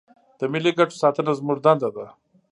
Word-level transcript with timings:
د 0.39 0.41
ملي 0.51 0.71
ګټو 0.77 0.95
ساتنه 1.03 1.31
زموږ 1.39 1.57
دنده 1.65 1.89
ده. 1.95 2.05